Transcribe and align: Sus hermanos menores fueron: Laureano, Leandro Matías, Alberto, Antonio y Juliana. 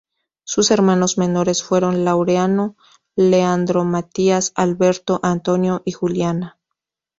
Sus 0.45 0.71
hermanos 0.71 1.19
menores 1.19 1.61
fueron: 1.61 2.03
Laureano, 2.05 2.75
Leandro 3.15 3.83
Matías, 3.83 4.51
Alberto, 4.55 5.19
Antonio 5.21 5.83
y 5.85 5.91
Juliana. 5.91 6.57